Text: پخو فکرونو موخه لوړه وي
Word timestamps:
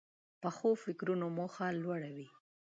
پخو 0.41 0.69
فکرونو 0.83 1.25
موخه 1.37 1.65
لوړه 1.81 2.09
وي 2.15 2.27